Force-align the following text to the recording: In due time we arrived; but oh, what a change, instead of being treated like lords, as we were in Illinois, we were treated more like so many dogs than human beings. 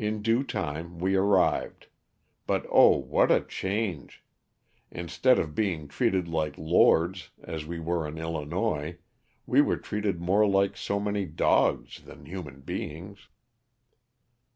In 0.00 0.20
due 0.20 0.42
time 0.42 0.98
we 0.98 1.14
arrived; 1.14 1.86
but 2.44 2.66
oh, 2.72 2.96
what 2.98 3.30
a 3.30 3.40
change, 3.40 4.24
instead 4.90 5.38
of 5.38 5.54
being 5.54 5.86
treated 5.86 6.26
like 6.26 6.58
lords, 6.58 7.30
as 7.40 7.64
we 7.64 7.78
were 7.78 8.04
in 8.04 8.18
Illinois, 8.18 8.98
we 9.46 9.60
were 9.60 9.76
treated 9.76 10.20
more 10.20 10.44
like 10.44 10.76
so 10.76 10.98
many 10.98 11.24
dogs 11.24 12.00
than 12.02 12.26
human 12.26 12.62
beings. 12.62 13.28